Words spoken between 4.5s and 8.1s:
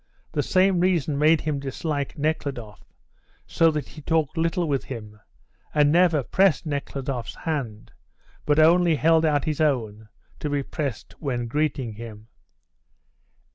with him, and never pressed Nekhludoff's hand,